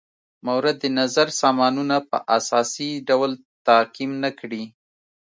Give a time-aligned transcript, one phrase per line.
[0.47, 3.31] مورد نظر سامانونه په اساسي ډول
[3.67, 4.63] تعقیم نه کړي.